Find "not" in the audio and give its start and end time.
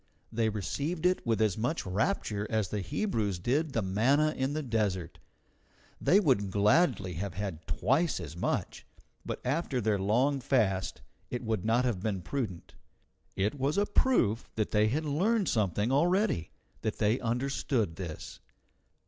11.63-11.85